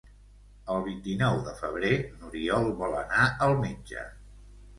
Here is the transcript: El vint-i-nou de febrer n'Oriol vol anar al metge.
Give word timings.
El 0.75 0.79
vint-i-nou 0.87 1.37
de 1.49 1.53
febrer 1.59 1.91
n'Oriol 2.15 2.67
vol 2.81 2.97
anar 3.03 3.29
al 3.51 3.55
metge. 3.69 4.09